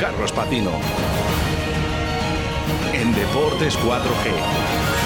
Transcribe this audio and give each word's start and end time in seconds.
Carlos 0.00 0.32
Patino. 0.32 0.70
En 2.94 3.14
Deportes 3.14 3.78
4G. 3.78 4.99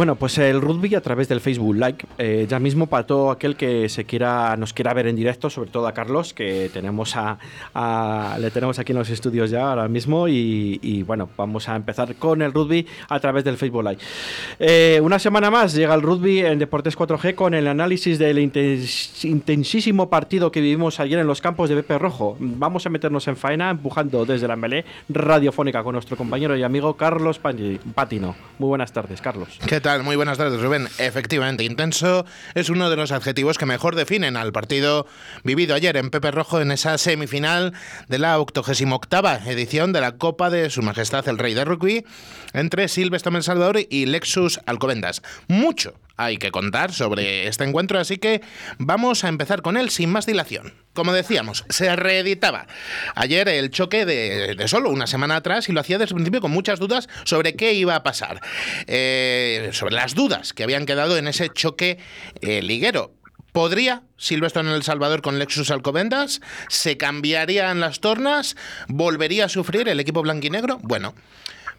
Bueno, 0.00 0.14
pues 0.14 0.38
el 0.38 0.62
rugby 0.62 0.94
a 0.94 1.02
través 1.02 1.28
del 1.28 1.42
Facebook 1.42 1.74
Live. 1.74 1.98
Eh, 2.16 2.46
ya 2.48 2.58
mismo 2.58 2.86
para 2.86 3.04
todo 3.04 3.30
aquel 3.30 3.54
que 3.54 3.86
se 3.90 4.06
quiera, 4.06 4.56
nos 4.56 4.72
quiera 4.72 4.94
ver 4.94 5.06
en 5.06 5.14
directo, 5.14 5.50
sobre 5.50 5.68
todo 5.68 5.86
a 5.86 5.92
Carlos, 5.92 6.32
que 6.32 6.70
tenemos 6.72 7.14
a, 7.16 8.38
le 8.40 8.50
tenemos 8.50 8.78
aquí 8.78 8.92
en 8.92 8.98
los 8.98 9.10
estudios 9.10 9.50
ya 9.50 9.68
ahora 9.68 9.88
mismo. 9.88 10.26
Y, 10.26 11.02
bueno, 11.06 11.28
vamos 11.36 11.68
a 11.68 11.76
empezar 11.76 12.14
con 12.14 12.40
el 12.40 12.50
rugby 12.50 12.86
a 13.10 13.20
través 13.20 13.44
del 13.44 13.58
Facebook 13.58 13.84
Live. 13.84 13.98
Eh, 14.58 15.00
una 15.02 15.18
semana 15.18 15.50
más 15.50 15.74
llega 15.74 15.94
el 15.94 16.00
rugby 16.00 16.38
en 16.46 16.58
Deportes 16.58 16.96
4G 16.96 17.34
con 17.34 17.52
el 17.52 17.68
análisis 17.68 18.18
del 18.18 18.38
intensísimo 18.38 20.08
partido 20.08 20.50
que 20.50 20.62
vivimos 20.62 20.98
ayer 20.98 21.18
en 21.18 21.26
los 21.26 21.42
campos 21.42 21.68
de 21.68 21.76
Pepe 21.76 21.98
Rojo. 21.98 22.38
Vamos 22.40 22.86
a 22.86 22.88
meternos 22.88 23.28
en 23.28 23.36
faena 23.36 23.68
empujando 23.68 24.24
desde 24.24 24.48
la 24.48 24.56
melé 24.56 24.86
radiofónica 25.10 25.82
con 25.82 25.92
nuestro 25.92 26.16
compañero 26.16 26.56
y 26.56 26.62
amigo 26.62 26.96
Carlos 26.96 27.38
Patino. 27.38 28.34
Muy 28.58 28.68
buenas 28.68 28.94
tardes, 28.94 29.20
Carlos. 29.20 29.58
¿Qué 29.66 29.78
tal? 29.78 29.89
Muy 29.98 30.14
buenas 30.14 30.38
tardes, 30.38 30.60
Rubén. 30.60 30.88
Efectivamente, 30.98 31.64
intenso 31.64 32.24
es 32.54 32.70
uno 32.70 32.88
de 32.90 32.94
los 32.94 33.10
adjetivos 33.10 33.58
que 33.58 33.66
mejor 33.66 33.96
definen 33.96 34.36
al 34.36 34.52
partido 34.52 35.04
vivido 35.42 35.74
ayer 35.74 35.96
en 35.96 36.10
Pepe 36.10 36.30
Rojo 36.30 36.60
en 36.60 36.70
esa 36.70 36.96
semifinal 36.96 37.72
de 38.06 38.18
la 38.18 38.38
88 38.38 39.50
edición 39.50 39.92
de 39.92 40.00
la 40.00 40.12
Copa 40.12 40.48
de 40.48 40.70
Su 40.70 40.82
Majestad 40.82 41.26
el 41.28 41.38
Rey 41.38 41.54
de 41.54 41.64
Rugby 41.64 42.04
entre 42.52 42.86
Silvestre 42.86 43.42
Salvador 43.42 43.80
y 43.90 44.06
Lexus 44.06 44.60
Alcobendas. 44.64 45.22
Mucho 45.48 45.94
hay 46.20 46.36
que 46.36 46.50
contar 46.50 46.92
sobre 46.92 47.48
este 47.48 47.64
encuentro, 47.64 47.98
así 47.98 48.18
que 48.18 48.42
vamos 48.78 49.24
a 49.24 49.28
empezar 49.28 49.62
con 49.62 49.76
él 49.76 49.88
sin 49.88 50.10
más 50.10 50.26
dilación. 50.26 50.74
Como 50.92 51.12
decíamos, 51.12 51.64
se 51.70 51.94
reeditaba 51.96 52.66
ayer 53.14 53.48
el 53.48 53.70
choque 53.70 54.04
de, 54.04 54.62
solo 54.68 54.90
una 54.90 55.06
semana 55.06 55.36
atrás 55.36 55.68
y 55.68 55.72
lo 55.72 55.80
hacía 55.80 55.98
desde 55.98 56.10
el 56.10 56.16
principio 56.16 56.42
con 56.42 56.50
muchas 56.50 56.78
dudas 56.78 57.08
sobre 57.24 57.56
qué 57.56 57.72
iba 57.72 57.94
a 57.94 58.02
pasar, 58.02 58.40
eh, 58.86 59.70
sobre 59.72 59.94
las 59.94 60.14
dudas 60.14 60.52
que 60.52 60.62
habían 60.62 60.84
quedado 60.84 61.16
en 61.16 61.26
ese 61.26 61.48
choque 61.48 61.98
eh, 62.42 62.60
liguero. 62.60 63.14
¿Podría 63.52 64.02
Silvestre 64.16 64.60
en 64.60 64.68
El 64.68 64.82
Salvador 64.82 65.22
con 65.22 65.38
Lexus 65.38 65.70
Alcobendas? 65.70 66.40
¿Se 66.68 66.96
cambiarían 66.96 67.80
las 67.80 68.00
tornas? 68.00 68.56
¿Volvería 68.86 69.46
a 69.46 69.48
sufrir 69.48 69.88
el 69.88 69.98
equipo 69.98 70.22
blanquinegro? 70.22 70.78
Bueno, 70.82 71.14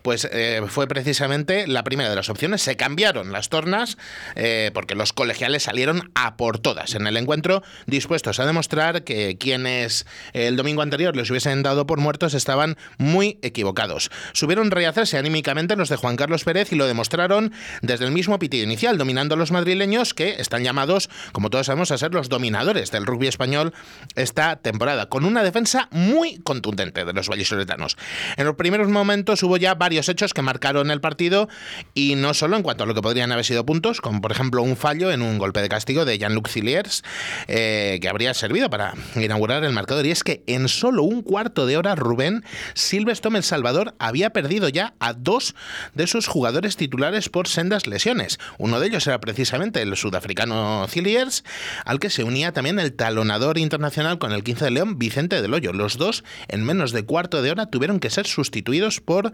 pues 0.02 0.28
eh, 0.32 0.62
fue 0.68 0.88
precisamente 0.88 1.68
la 1.68 1.84
primera 1.84 2.10
de 2.10 2.16
las 2.16 2.30
opciones. 2.30 2.62
Se 2.62 2.76
cambiaron 2.76 3.32
las 3.32 3.50
tornas 3.50 3.98
eh, 4.36 4.72
porque 4.74 4.96
los 4.96 5.14
colegiales 5.14 5.64
salieron 5.64 6.12
a 6.16 6.38
por 6.38 6.60
todas 6.60 6.96
en 6.96 7.08
el 7.08 7.18
encuentro, 7.18 7.64
dispuestos 7.86 8.40
a 8.40 8.46
demostrar 8.46 9.04
que 9.04 9.38
quienes 9.38 10.06
el 10.34 10.56
domingo 10.56 10.82
anterior 10.82 11.16
les 11.16 11.30
hubiesen 11.30 11.64
dado 11.64 11.86
por 11.86 12.00
muertos 12.00 12.34
estaban 12.34 12.78
muy 12.98 13.38
equivocados. 13.42 14.12
Subieron 14.34 14.72
rehacerse 14.72 15.18
anímicamente 15.18 15.76
los 15.76 15.90
de 15.90 15.96
Juan 15.96 16.16
Carlos 16.16 16.44
Pérez 16.44 16.72
y 16.72 16.76
lo 16.76 16.88
demostraron 16.88 17.54
desde 17.82 18.06
el 18.06 18.12
mismo 18.12 18.40
pitido 18.40 18.64
inicial, 18.64 18.98
dominando 18.98 19.36
a 19.36 19.38
los 19.38 19.52
madrileños 19.52 20.14
que 20.14 20.36
están 20.40 20.64
llamados, 20.64 21.10
como 21.32 21.50
todos 21.50 21.68
sabemos, 21.68 21.92
a 21.92 21.98
ser 21.98 22.14
los 22.14 22.30
dominadores 22.30 22.92
del 22.92 23.06
rugby 23.06 23.28
español 23.28 23.74
esta 24.16 24.56
temporada, 24.58 25.08
con 25.08 25.26
una 25.26 25.44
defensa 25.44 25.88
muy 25.92 26.38
contundente 26.40 27.06
de 27.06 27.14
los 27.14 27.30
vallisoletanos. 27.30 27.98
En 28.38 28.46
los 28.46 28.56
primeros 28.56 28.88
momentos 28.88 29.44
hubo 29.44 29.58
ya 29.58 29.76
varios 29.76 29.91
varios 29.92 30.08
hechos 30.08 30.34
que 30.34 30.42
marcaron 30.42 30.90
el 30.90 31.02
partido 31.02 31.50
y 31.94 32.16
no 32.16 32.34
solo 32.34 32.56
en 32.56 32.64
cuanto 32.64 32.86
a 32.86 32.88
lo 32.88 32.94
que 32.94 33.02
podrían 33.02 33.34
haber 33.34 33.44
sido 33.44 33.66
puntos, 33.66 34.00
como 34.00 34.22
por 34.22 34.32
ejemplo 34.32 34.64
un 34.64 34.78
fallo 34.78 35.12
en 35.12 35.22
un 35.22 35.38
golpe 35.38 35.62
de 35.62 35.68
castigo 35.68 36.06
de 36.06 36.18
Jean-Luc 36.18 36.48
Cilliers, 36.48 37.04
eh, 37.48 38.00
que 38.02 38.08
habría 38.08 38.34
servido 38.34 38.70
para 38.70 38.94
inaugurar 39.16 39.66
el 39.66 39.74
marcador. 39.74 40.06
Y 40.06 40.12
es 40.12 40.24
que 40.24 40.44
en 40.48 40.70
solo 40.70 41.04
un 41.04 41.24
cuarto 41.24 41.66
de 41.66 41.76
hora, 41.76 41.96
Rubén 41.96 42.46
Silvestre 42.74 43.36
El 43.36 43.44
Salvador 43.44 43.94
había 44.00 44.30
perdido 44.30 44.70
ya 44.70 44.94
a 45.00 45.12
dos 45.12 45.56
de 45.94 46.08
sus 46.08 46.28
jugadores 46.28 46.78
titulares 46.78 47.28
por 47.28 47.50
sendas 47.50 47.86
lesiones. 47.86 48.40
Uno 48.58 48.80
de 48.80 48.88
ellos 48.88 49.06
era 49.08 49.20
precisamente 49.20 49.82
el 49.82 49.98
sudafricano 49.98 50.88
Cilliers, 50.88 51.44
al 51.84 52.00
que 52.00 52.10
se 52.10 52.24
unía 52.24 52.54
también 52.54 52.80
el 52.80 52.94
talonador 52.94 53.58
internacional 53.58 54.20
con 54.20 54.32
el 54.32 54.44
15 54.44 54.64
de 54.66 54.72
León, 54.72 54.98
Vicente 54.98 55.42
del. 55.42 55.52
Los 55.52 55.98
dos, 55.98 56.24
en 56.48 56.64
menos 56.64 56.94
de 56.94 57.04
cuarto 57.04 57.42
de 57.42 57.52
hora, 57.52 57.66
tuvieron 57.66 58.00
que 58.00 58.10
ser 58.10 58.26
sustituidos 58.26 59.02
por 59.02 59.34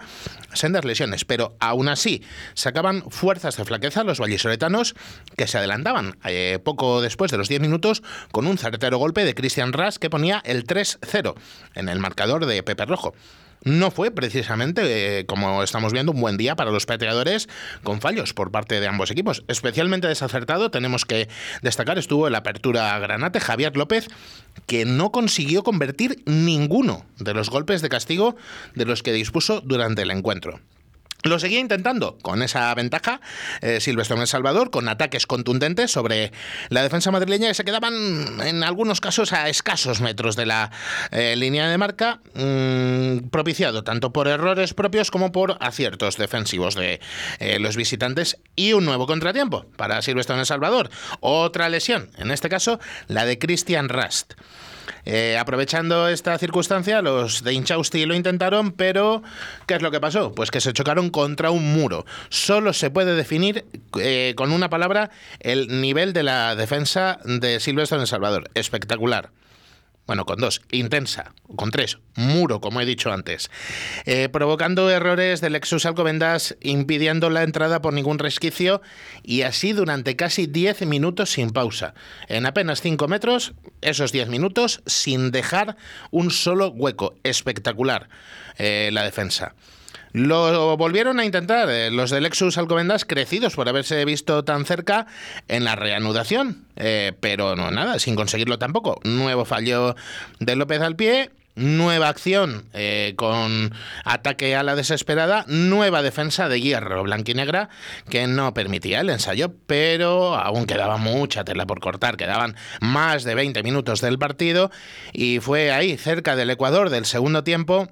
sendas 0.53 0.85
lesiones, 0.85 1.25
pero 1.25 1.55
aún 1.59 1.87
así 1.89 2.23
sacaban 2.53 3.03
fuerzas 3.09 3.57
de 3.57 3.65
flaqueza 3.65 4.03
los 4.03 4.19
vallisoletanos 4.19 4.95
que 5.35 5.47
se 5.47 5.57
adelantaban 5.57 6.17
eh, 6.25 6.59
poco 6.63 7.01
después 7.01 7.31
de 7.31 7.37
los 7.37 7.49
10 7.49 7.61
minutos 7.61 8.03
con 8.31 8.47
un 8.47 8.57
certero 8.57 8.97
golpe 8.97 9.25
de 9.25 9.35
Christian 9.35 9.73
Ras 9.73 9.99
que 9.99 10.09
ponía 10.09 10.41
el 10.45 10.65
3-0 10.65 11.35
en 11.75 11.89
el 11.89 11.99
marcador 11.99 12.45
de 12.45 12.63
Pepe 12.63 12.85
Rojo 12.85 13.13
no 13.63 13.91
fue 13.91 14.11
precisamente, 14.11 15.19
eh, 15.19 15.25
como 15.25 15.63
estamos 15.63 15.93
viendo, 15.93 16.11
un 16.11 16.21
buen 16.21 16.37
día 16.37 16.55
para 16.55 16.71
los 16.71 16.85
pateadores 16.85 17.49
con 17.83 18.01
fallos 18.01 18.33
por 18.33 18.51
parte 18.51 18.79
de 18.79 18.87
ambos 18.87 19.11
equipos. 19.11 19.43
Especialmente 19.47 20.07
desacertado, 20.07 20.71
tenemos 20.71 21.05
que 21.05 21.27
destacar, 21.61 21.97
estuvo 21.97 22.27
en 22.27 22.33
la 22.33 22.39
apertura 22.39 22.97
Granate 22.99 23.39
Javier 23.39 23.75
López, 23.75 24.07
que 24.65 24.85
no 24.85 25.11
consiguió 25.11 25.63
convertir 25.63 26.23
ninguno 26.25 27.05
de 27.19 27.33
los 27.33 27.49
golpes 27.49 27.81
de 27.81 27.89
castigo 27.89 28.35
de 28.75 28.85
los 28.85 29.03
que 29.03 29.13
dispuso 29.13 29.61
durante 29.61 30.01
el 30.01 30.11
encuentro. 30.11 30.59
Lo 31.27 31.39
seguía 31.39 31.59
intentando 31.59 32.17
con 32.21 32.41
esa 32.41 32.73
ventaja 32.73 33.19
eh, 33.61 33.81
Silvestre 33.81 34.15
en 34.15 34.21
El 34.21 34.27
Salvador, 34.27 34.71
con 34.71 34.87
ataques 34.87 35.27
contundentes 35.27 35.91
sobre 35.91 36.31
la 36.69 36.83
defensa 36.83 37.11
madrileña 37.11 37.49
que 37.49 37.53
se 37.53 37.65
quedaban 37.65 37.93
en 38.41 38.63
algunos 38.63 39.01
casos 39.01 39.33
a 39.33 39.49
escasos 39.49 39.99
metros 39.99 40.37
de 40.37 40.45
la 40.45 40.71
eh, 41.11 41.35
línea 41.35 41.67
de 41.69 41.77
marca, 41.77 42.21
mm, 42.33 43.27
propiciado 43.29 43.83
tanto 43.83 44.13
por 44.13 44.29
errores 44.29 44.73
propios 44.73 45.11
como 45.11 45.33
por 45.33 45.57
aciertos 45.59 46.15
defensivos 46.15 46.75
de 46.75 47.01
eh, 47.39 47.59
los 47.59 47.75
visitantes 47.75 48.37
y 48.55 48.71
un 48.71 48.85
nuevo 48.85 49.05
contratiempo 49.05 49.65
para 49.75 50.01
Silvestre 50.01 50.35
en 50.35 50.39
El 50.39 50.45
Salvador. 50.45 50.89
Otra 51.19 51.67
lesión, 51.67 52.09
en 52.17 52.31
este 52.31 52.47
caso 52.47 52.79
la 53.07 53.25
de 53.25 53.37
Christian 53.37 53.89
Rust. 53.89 54.33
Eh, 55.05 55.37
aprovechando 55.39 56.07
esta 56.09 56.37
circunstancia, 56.37 57.01
los 57.01 57.43
de 57.43 57.53
Inchausti 57.53 58.05
lo 58.05 58.15
intentaron, 58.15 58.71
pero 58.71 59.23
¿qué 59.65 59.75
es 59.75 59.81
lo 59.81 59.91
que 59.91 59.99
pasó? 59.99 60.33
Pues 60.33 60.51
que 60.51 60.61
se 60.61 60.73
chocaron 60.73 61.09
contra 61.17 61.49
un 61.49 61.73
muro. 61.73 62.05
Solo 62.29 62.73
se 62.73 62.91
puede 62.91 63.15
definir 63.15 63.65
eh, 63.99 64.35
con 64.37 64.51
una 64.51 64.69
palabra 64.69 65.09
el 65.39 65.81
nivel 65.81 66.13
de 66.13 66.21
la 66.21 66.55
defensa 66.55 67.17
de 67.25 67.59
Silvestre 67.59 67.95
en 67.95 68.01
El 68.01 68.07
Salvador. 68.07 68.51
Espectacular 68.53 69.31
bueno, 70.07 70.25
con 70.25 70.39
dos, 70.39 70.61
intensa, 70.71 71.33
con 71.57 71.69
tres, 71.69 71.97
muro, 72.15 72.61
como 72.61 72.79
he 72.79 72.85
dicho 72.85 73.11
antes, 73.11 73.51
eh, 74.05 74.29
provocando 74.29 74.89
errores 74.89 75.41
del 75.41 75.51
Lexus 75.51 75.85
Alcobendas, 75.85 76.55
impidiendo 76.61 77.29
la 77.29 77.43
entrada 77.43 77.81
por 77.81 77.93
ningún 77.93 78.17
resquicio 78.17 78.81
y 79.21 79.41
así 79.41 79.73
durante 79.73 80.15
casi 80.15 80.47
10 80.47 80.85
minutos 80.85 81.31
sin 81.31 81.49
pausa. 81.49 81.93
En 82.29 82.45
apenas 82.45 82.79
5 82.79 83.05
metros, 83.09 83.53
esos 83.81 84.13
10 84.13 84.29
minutos 84.29 84.81
sin 84.85 85.31
dejar 85.31 85.75
un 86.09 86.31
solo 86.31 86.69
hueco. 86.69 87.15
Espectacular 87.23 88.07
eh, 88.57 88.91
la 88.93 89.03
defensa. 89.03 89.55
Lo 90.13 90.77
volvieron 90.77 91.19
a 91.19 91.25
intentar 91.25 91.69
eh, 91.69 91.91
los 91.91 92.09
de 92.09 92.21
Lexus 92.21 92.57
Alcobendas, 92.57 93.05
crecidos 93.05 93.55
por 93.55 93.69
haberse 93.69 94.03
visto 94.05 94.43
tan 94.43 94.65
cerca 94.65 95.05
en 95.47 95.63
la 95.63 95.75
reanudación, 95.75 96.65
eh, 96.75 97.13
pero 97.19 97.55
no 97.55 97.71
nada, 97.71 97.99
sin 97.99 98.15
conseguirlo 98.15 98.57
tampoco. 98.57 98.99
Nuevo 99.03 99.45
fallo 99.45 99.95
de 100.39 100.55
López 100.55 100.81
al 100.81 100.95
pie 100.95 101.31
nueva 101.57 102.07
acción 102.07 102.65
eh, 102.73 103.13
con 103.17 103.73
ataque 104.05 104.55
a 104.55 104.63
la 104.63 104.75
desesperada, 104.75 105.43
nueva 105.47 106.03
defensa 106.03 106.47
de 106.47 106.61
hierro 106.61 107.03
blanquinegra 107.03 107.69
que 108.09 108.27
no 108.27 108.53
permitía 108.53 109.01
el 109.01 109.09
ensayo, 109.09 109.53
pero 109.65 110.35
aún 110.35 110.67
quedaba 110.67 110.97
mucha 110.97 111.43
tela 111.43 111.65
por 111.65 111.79
cortar, 111.79 112.15
quedaban 112.15 112.55
más 112.79 113.23
de 113.23 113.35
20 113.35 113.63
minutos 113.63 114.01
del 114.01 114.19
partido 114.19 114.71
y 115.13 115.39
fue 115.39 115.71
ahí, 115.71 115.97
cerca 115.97 116.35
del 116.35 116.51
Ecuador 116.51 116.91
del 116.91 117.05
segundo 117.05 117.43
tiempo, 117.43 117.87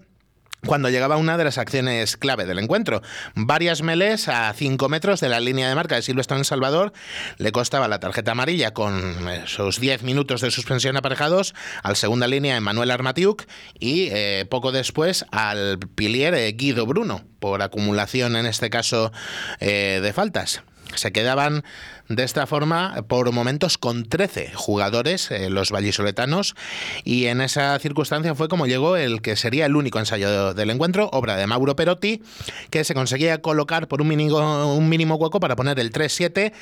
cuando 0.65 0.89
llegaba 0.89 1.17
una 1.17 1.37
de 1.37 1.43
las 1.43 1.57
acciones 1.57 2.17
clave 2.17 2.45
del 2.45 2.59
encuentro. 2.59 3.01
Varias 3.35 3.81
melés 3.81 4.27
a 4.27 4.53
5 4.53 4.89
metros 4.89 5.19
de 5.19 5.29
la 5.29 5.39
línea 5.39 5.69
de 5.69 5.75
marca 5.75 5.95
de 5.95 6.01
Silvestre 6.01 6.37
en 6.37 6.45
Salvador 6.45 6.93
le 7.37 7.51
costaba 7.51 7.87
la 7.87 7.99
tarjeta 7.99 8.31
amarilla 8.31 8.73
con 8.73 9.27
esos 9.29 9.79
10 9.79 10.03
minutos 10.03 10.41
de 10.41 10.51
suspensión 10.51 10.97
aparejados 10.97 11.53
al 11.83 11.95
segunda 11.95 12.27
línea 12.27 12.59
Manuel 12.59 12.91
Armatiuk 12.91 13.43
y 13.79 14.09
eh, 14.11 14.45
poco 14.49 14.71
después 14.71 15.25
al 15.31 15.79
pilier 15.79 16.33
eh, 16.33 16.51
Guido 16.51 16.85
Bruno 16.85 17.23
por 17.39 17.61
acumulación 17.61 18.35
en 18.35 18.45
este 18.45 18.69
caso 18.69 19.11
eh, 19.59 19.99
de 20.01 20.13
faltas. 20.13 20.63
Se 20.93 21.11
quedaban 21.11 21.63
de 22.07 22.23
esta 22.23 22.45
forma 22.45 23.03
por 23.07 23.31
momentos 23.31 23.77
con 23.77 24.05
13 24.05 24.51
jugadores, 24.53 25.31
eh, 25.31 25.49
los 25.49 25.71
vallisoletanos, 25.71 26.55
y 27.03 27.25
en 27.25 27.41
esa 27.41 27.77
circunstancia 27.79 28.35
fue 28.35 28.47
como 28.47 28.67
llegó 28.67 28.95
el 28.95 29.21
que 29.21 29.35
sería 29.35 29.65
el 29.65 29.75
único 29.75 29.99
ensayo 29.99 30.53
del 30.53 30.69
encuentro, 30.69 31.09
obra 31.11 31.35
de 31.35 31.47
Mauro 31.47 31.75
Perotti, 31.75 32.21
que 32.69 32.83
se 32.83 32.93
conseguía 32.93 33.41
colocar 33.41 33.87
por 33.87 34.01
un 34.01 34.07
mínimo, 34.07 34.75
un 34.75 34.87
mínimo 34.87 35.15
hueco 35.15 35.39
para 35.39 35.55
poner 35.55 35.79
el 35.79 35.91
3-7 35.91 36.53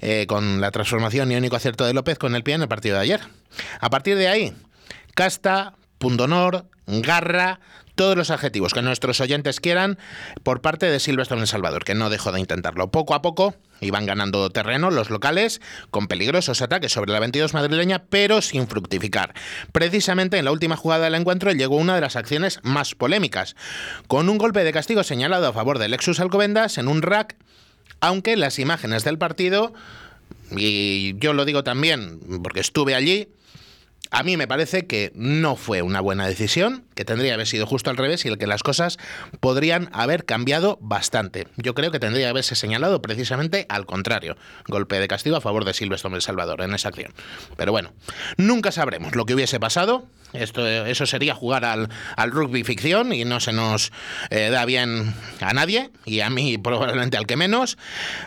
eh, 0.00 0.26
con 0.28 0.60
la 0.60 0.70
transformación 0.70 1.32
y 1.32 1.36
único 1.36 1.56
acierto 1.56 1.86
de 1.86 1.94
López 1.94 2.18
con 2.18 2.34
el 2.34 2.42
pie 2.42 2.54
en 2.54 2.62
el 2.62 2.68
partido 2.68 2.96
de 2.96 3.02
ayer. 3.02 3.20
A 3.80 3.90
partir 3.90 4.16
de 4.16 4.28
ahí, 4.28 4.52
casta, 5.14 5.74
pundonor, 5.98 6.66
garra, 6.86 7.60
todos 8.00 8.16
los 8.16 8.30
adjetivos 8.30 8.72
que 8.72 8.80
nuestros 8.80 9.20
oyentes 9.20 9.60
quieran 9.60 9.98
por 10.42 10.62
parte 10.62 10.86
de 10.86 10.98
Silvestre 11.00 11.36
en 11.36 11.42
El 11.42 11.46
Salvador, 11.46 11.84
que 11.84 11.94
no 11.94 12.08
dejó 12.08 12.32
de 12.32 12.40
intentarlo. 12.40 12.90
Poco 12.90 13.12
a 13.12 13.20
poco 13.20 13.54
iban 13.82 14.06
ganando 14.06 14.48
terreno 14.48 14.90
los 14.90 15.10
locales 15.10 15.60
con 15.90 16.08
peligrosos 16.08 16.62
ataques 16.62 16.92
sobre 16.92 17.12
la 17.12 17.20
22 17.20 17.52
madrileña, 17.52 18.04
pero 18.08 18.40
sin 18.40 18.68
fructificar. 18.68 19.34
Precisamente 19.72 20.38
en 20.38 20.46
la 20.46 20.52
última 20.52 20.78
jugada 20.78 21.04
del 21.04 21.14
encuentro 21.14 21.52
llegó 21.52 21.76
una 21.76 21.94
de 21.94 22.00
las 22.00 22.16
acciones 22.16 22.60
más 22.62 22.94
polémicas, 22.94 23.54
con 24.06 24.30
un 24.30 24.38
golpe 24.38 24.64
de 24.64 24.72
castigo 24.72 25.02
señalado 25.02 25.46
a 25.46 25.52
favor 25.52 25.78
del 25.78 25.90
Lexus 25.90 26.20
Alcobendas 26.20 26.78
en 26.78 26.88
un 26.88 27.02
rack, 27.02 27.36
aunque 28.00 28.34
las 28.38 28.58
imágenes 28.58 29.04
del 29.04 29.18
partido, 29.18 29.74
y 30.56 31.18
yo 31.18 31.34
lo 31.34 31.44
digo 31.44 31.64
también 31.64 32.18
porque 32.42 32.60
estuve 32.60 32.94
allí, 32.94 33.28
a 34.10 34.22
mí 34.22 34.36
me 34.36 34.48
parece 34.48 34.86
que 34.86 35.12
no 35.14 35.56
fue 35.56 35.82
una 35.82 36.00
buena 36.00 36.26
decisión, 36.26 36.84
que 36.94 37.04
tendría 37.04 37.30
que 37.30 37.34
haber 37.34 37.46
sido 37.46 37.66
justo 37.66 37.90
al 37.90 37.96
revés 37.96 38.24
y 38.24 38.28
el 38.28 38.38
que 38.38 38.46
las 38.46 38.62
cosas 38.62 38.98
podrían 39.38 39.88
haber 39.92 40.24
cambiado 40.24 40.78
bastante. 40.80 41.46
Yo 41.56 41.74
creo 41.74 41.90
que 41.92 42.00
tendría 42.00 42.26
que 42.26 42.30
haberse 42.30 42.56
señalado 42.56 43.00
precisamente 43.02 43.66
al 43.68 43.86
contrario. 43.86 44.36
Golpe 44.66 44.98
de 44.98 45.08
castigo 45.08 45.36
a 45.36 45.40
favor 45.40 45.64
de 45.64 45.74
Silvestre 45.74 46.10
El 46.12 46.22
Salvador 46.22 46.62
en 46.62 46.74
esa 46.74 46.88
acción. 46.88 47.12
Pero 47.56 47.72
bueno, 47.72 47.92
nunca 48.36 48.72
sabremos 48.72 49.14
lo 49.14 49.26
que 49.26 49.34
hubiese 49.34 49.60
pasado. 49.60 50.06
Esto, 50.32 50.66
eso 50.66 51.06
sería 51.06 51.34
jugar 51.34 51.64
al, 51.64 51.88
rugby 52.30 52.62
ficción 52.62 53.12
y 53.12 53.24
no 53.24 53.40
se 53.40 53.52
nos 53.52 53.92
eh, 54.30 54.50
da 54.50 54.64
bien 54.64 55.14
a 55.40 55.52
nadie 55.52 55.90
y 56.04 56.20
a 56.20 56.30
mí 56.30 56.58
probablemente 56.58 57.16
al 57.16 57.26
que 57.26 57.36
menos. 57.36 57.78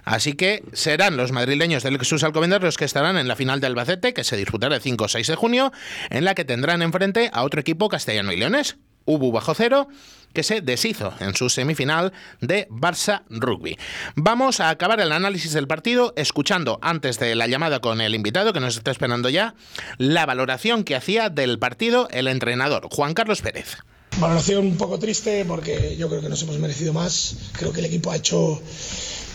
Así 0.04 0.34
que 0.34 0.64
serán 0.74 1.18
los 1.18 1.32
madrileños 1.32 1.84
del 1.84 1.98
Jesús 1.98 2.24
Alcobendas 2.24 2.62
los 2.62 2.78
que 2.78 2.86
estarán 2.86 3.18
en 3.18 3.28
la 3.28 3.36
final 3.36 3.60
del 3.60 3.72
Albacete, 3.72 4.14
que 4.14 4.24
se 4.24 4.38
disputará 4.38 4.76
el 4.76 4.82
5 4.82 5.04
o 5.04 5.08
6 5.08 5.28
de 5.28 5.36
junio, 5.36 5.72
en 6.10 6.26
la 6.26 6.36
que 6.36 6.46
tendrán 6.46 6.82
enfrente 6.82 7.30
a 7.34 7.44
otro 7.44 7.62
equipo 7.62 7.90
castellano 7.90 8.32
y 8.32 8.38
leones, 8.38 8.78
Ubu 9.06 9.32
bajo 9.32 9.54
cero, 9.54 9.88
que 10.34 10.44
se 10.44 10.62
deshizo 10.62 11.14
en 11.20 11.36
su 11.36 11.50
semifinal 11.50 12.12
de 12.42 12.68
Barça 12.70 13.24
Rugby. 13.30 13.78
Vamos 14.16 14.60
a 14.60 14.70
acabar 14.70 15.00
el 15.00 15.12
análisis 15.12 15.54
del 15.54 15.68
partido 15.68 16.14
escuchando, 16.18 16.80
antes 16.82 17.20
de 17.20 17.36
la 17.36 17.48
llamada 17.48 17.80
con 17.80 18.02
el 18.02 18.16
invitado 18.16 18.52
que 18.52 18.60
nos 18.60 18.76
está 18.76 18.92
esperando 18.92 19.30
ya, 19.30 19.56
la 19.98 20.26
valoración 20.26 20.84
que 20.84 20.96
hacía 20.96 21.30
del 21.30 21.60
partido 21.60 22.08
el 22.12 22.28
entrenador 22.28 22.88
Juan 22.92 23.14
Carlos 23.14 23.42
Pérez. 23.42 23.78
Valoración 24.20 24.66
un 24.66 24.78
poco 24.78 25.00
triste 25.00 25.44
porque 25.46 25.96
yo 25.98 26.08
creo 26.08 26.22
que 26.22 26.30
nos 26.30 26.42
hemos 26.44 26.60
merecido 26.60 26.94
más. 26.94 27.36
Creo 27.54 27.74
que 27.74 27.80
el 27.80 27.88
equipo 27.88 28.12
ha 28.12 28.16
hecho 28.16 28.62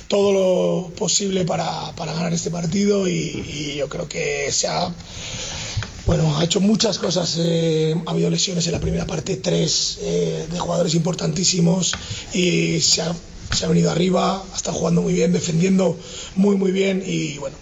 todo 0.07 0.33
lo 0.33 0.95
posible 0.95 1.45
para, 1.45 1.93
ganar 1.97 2.33
este 2.33 2.51
partido 2.51 3.09
y, 3.09 3.13
y 3.13 3.77
yo 3.77 3.89
creo 3.89 4.09
que 4.09 4.51
se 4.53 4.69
ha 4.69 4.93
bueno, 6.09 6.39
ha 6.39 6.43
hecho 6.43 6.61
muchas 6.61 6.99
cosas. 6.99 7.37
Eh, 7.39 7.95
ha 8.07 8.11
habido 8.13 8.31
lesiones 8.31 8.67
en 8.67 8.73
la 8.73 8.81
primera 8.81 9.05
parte, 9.05 9.37
tres 9.37 9.99
eh, 10.01 10.47
de 10.51 10.59
jugadores 10.59 10.95
importantísimos 10.95 11.95
y 12.33 12.81
se 12.81 13.03
ha, 13.03 13.15
venido 13.69 13.91
arriba, 13.91 14.43
ha 14.51 14.57
estado 14.57 14.79
jugando 14.79 15.03
muy 15.03 15.13
bien, 15.13 15.35
defendiendo 15.35 15.99
muy, 16.35 16.57
muy 16.57 16.73
bien 16.73 17.03
y 17.05 17.37
bueno. 17.37 17.57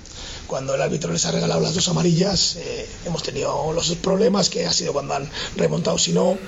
Cuando 0.46 0.76
el 0.76 0.82
árbitro 0.82 1.12
les 1.12 1.26
ha 1.26 1.32
regalado 1.32 1.60
las 1.60 1.74
dos 1.74 1.88
amarillas, 1.88 2.54
eh, 2.54 2.88
hemos 3.04 3.24
tenido 3.24 3.72
los 3.72 3.92
problemas 3.96 4.48
que 4.48 4.64
ha 4.64 4.72
sido 4.72 4.92
cuando 4.92 5.14
han 5.14 5.28
remontado. 5.56 5.98
Si 5.98 6.12
no, 6.12 6.38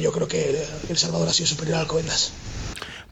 yo 0.00 0.12
creo 0.12 0.28
que 0.28 0.64
El 0.88 0.96
Salvador 0.96 1.28
ha 1.28 1.32
sido 1.32 1.48
superior 1.48 1.78
al 1.78 1.88
Covendas 1.88 2.30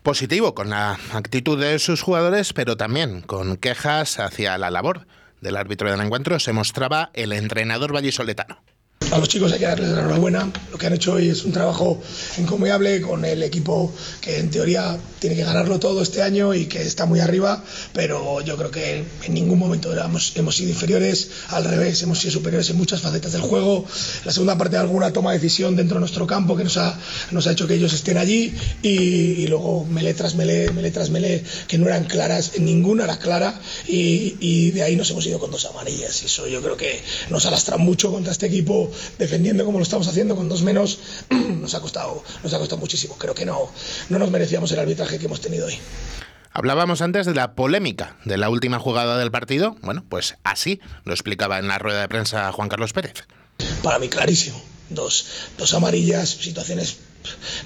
positivo 0.05 0.55
con 0.55 0.69
la 0.69 1.01
actitud 1.13 1.59
de 1.59 1.79
sus 1.79 2.03
jugadores, 2.03 2.53
pero 2.53 2.77
también 2.77 3.23
con 3.23 3.57
quejas 3.57 4.21
hacia 4.21 4.59
la 4.59 4.71
labor 4.71 5.07
del 5.45 5.57
árbitro 5.57 5.91
del 5.91 6.01
encuentro 6.01 6.41
se 6.41 6.53
mostraba 6.53 7.11
el 7.13 7.33
entrenador 7.33 7.93
vallisoletano. 7.95 8.65
A 9.13 9.19
los 9.19 9.29
chicos 9.29 9.53
hay 9.53 9.59
que 9.59 9.67
darles 9.67 9.91
la 9.91 10.01
enhorabuena. 10.01 10.51
Lo 10.73 10.79
que 10.79 10.87
han 10.87 10.93
hecho 10.93 11.13
hoy 11.13 11.29
es 11.29 11.45
un 11.45 11.53
trabajo 11.53 12.03
encomiable 12.37 13.01
con 13.01 13.25
el 13.25 13.43
equipo 13.43 13.93
que 14.21 14.39
en 14.39 14.51
teoría 14.51 14.99
tiene 15.21 15.37
que 15.37 15.45
ganarlo 15.45 15.79
todo 15.79 16.03
este 16.03 16.23
año 16.23 16.53
y 16.53 16.67
que 16.67 16.83
está 16.83 17.07
muy 17.07 17.21
arriba, 17.21 17.63
pero 17.93 18.41
yo 18.41 18.57
creo 18.57 18.71
que 18.71 19.05
en 19.25 19.35
ningún 19.35 19.59
momento 19.59 19.93
hemos 19.93 20.57
sido 20.57 20.71
inferiores, 20.71 21.31
al 21.49 21.65
revés, 21.65 22.03
hemos 22.03 22.19
sido 22.19 22.33
superiores 22.33 22.69
en 22.71 22.77
muchas 22.77 23.01
facetas 23.01 23.33
del 23.33 23.43
juego. 23.43 23.85
La 24.25 24.33
segunda 24.33 24.59
parte 24.59 24.77
de 24.77 24.83
alguna 24.83 25.13
toma 25.13 25.33
de 25.33 25.39
decisión 25.39 25.77
dentro 25.77 25.95
de 25.95 26.01
nuestro 26.01 26.27
campo 26.27 26.57
que 26.57 26.65
nos 26.65 26.77
ha, 26.77 26.99
nos 27.31 27.47
ha 27.47 27.53
hecho 27.53 27.67
que 27.67 27.75
ellos 27.75 27.93
estén 27.93 28.19
allí 28.19 28.55
y, 28.83 29.47
luego 29.47 29.85
melé 29.85 30.15
tras 30.15 30.35
melé, 30.35 30.71
melé 30.73 30.91
tras 30.91 31.11
melé, 31.11 31.45
que 31.69 31.79
no 31.79 31.87
eran 31.87 32.05
claras, 32.05 32.59
ninguna 32.59 33.05
era 33.05 33.19
clara 33.19 33.61
y, 33.87 34.37
y 34.41 34.71
de 34.73 34.83
ahí 34.83 34.97
nos 34.97 35.11
hemos 35.11 35.25
ido 35.27 35.39
con 35.39 35.51
dos 35.51 35.65
amarillas. 35.67 36.23
Y 36.23 36.27
eso 36.27 36.47
yo 36.49 36.61
creo 36.63 36.77
que 36.77 37.01
nos 37.31 37.47
alastra 37.47 37.77
mucho 37.77 38.11
contra 38.11 38.33
este 38.33 38.47
equipo 38.47 38.91
defendiendo 39.19 39.65
como 39.65 39.79
lo 39.79 39.85
estamos 39.85 40.09
haciendo 40.09 40.37
con 40.37 40.49
dos 40.49 40.63
menos, 40.63 40.99
nos 41.31 41.75
ha 41.75 41.81
costado, 41.81 42.23
nos 42.43 42.53
ha 42.53 42.59
costado 42.59 42.81
muchísimo. 42.81 43.17
Creo 43.19 43.35
que 43.35 43.45
no, 43.45 43.71
no 44.09 44.19
nos 44.19 44.31
merecíamos 44.31 44.71
el 44.73 44.79
arbitraje 44.79 45.19
que 45.19 45.27
hemos 45.27 45.41
tenido 45.41 45.67
hoy. 45.67 45.79
Hablábamos 46.53 47.03
antes 47.03 47.27
de 47.27 47.35
la 47.35 47.55
polémica 47.55 48.17
de 48.25 48.39
la 48.39 48.49
última 48.49 48.79
jugada 48.79 49.19
del 49.19 49.33
partido. 49.33 49.77
Bueno, 49.83 50.05
pues 50.09 50.37
así 50.45 50.81
lo 51.05 51.13
explicaba 51.13 51.59
en 51.59 51.67
la 51.67 51.79
rueda 51.79 52.01
de 52.01 52.09
prensa 52.09 52.53
Juan 52.53 52.69
Carlos 52.69 52.93
Pérez. 52.93 53.25
Para 53.83 53.99
mí 53.99 54.09
clarísimo. 54.09 54.63
Dos, 54.89 55.27
dos 55.59 55.75
amarillas, 55.75 56.29
situaciones 56.29 56.99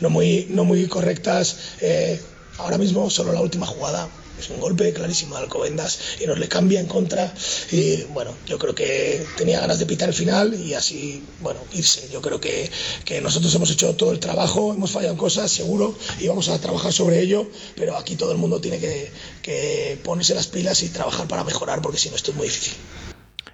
no 0.01 0.09
muy, 0.09 0.47
no 0.51 0.65
muy 0.65 0.87
correctas. 0.87 1.59
Eh, 1.81 2.21
ahora 2.59 2.79
mismo 2.79 3.11
solo 3.11 3.33
la 3.33 3.41
última 3.41 3.67
jugada 3.67 4.09
es 4.38 4.50
un 4.50 4.61
golpe 4.61 4.93
clarísimo 4.93 5.37
de 5.37 5.43
Alcobendas 5.43 5.99
y 6.20 6.26
nos 6.26 6.38
le 6.38 6.49
cambia 6.49 6.81
en 6.81 6.87
contra. 6.87 7.32
Y 7.70 8.02
bueno, 8.05 8.35
yo 8.46 8.58
creo 8.58 8.75
que 8.75 9.25
tenía 9.37 9.61
ganas 9.61 9.79
de 9.79 9.87
pitar 9.87 10.08
el 10.08 10.14
final 10.14 10.55
y 10.55 10.75
así, 10.75 11.23
bueno, 11.40 11.61
irse. 11.73 12.08
Yo 12.12 12.20
creo 12.20 12.40
que, 12.40 12.70
que 13.05 13.20
nosotros 13.20 13.55
hemos 13.55 13.70
hecho 13.70 13.94
todo 13.94 14.12
el 14.12 14.20
trabajo, 14.20 14.73
hemos 14.75 14.90
fallado 14.90 15.12
en 15.12 15.19
cosas, 15.19 15.50
seguro, 15.50 15.96
y 16.20 16.29
vamos 16.29 16.49
a 16.49 16.61
trabajar 16.61 16.93
sobre 16.93 17.20
ello, 17.20 17.49
pero 17.76 17.96
aquí 17.96 18.17
todo 18.17 18.32
el 18.32 18.38
mundo 18.38 18.61
tiene 18.61 18.79
que, 18.79 19.11
que 19.43 19.99
ponerse 20.05 20.35
las 20.35 20.46
pilas 20.46 20.82
y 20.82 20.88
trabajar 20.88 21.26
para 21.29 21.44
mejorar, 21.44 21.82
porque 21.82 21.99
si 21.99 22.11
no, 22.11 22.17
esto 22.17 22.31
es 22.31 22.37
muy 22.37 22.46
difícil. 22.46 22.75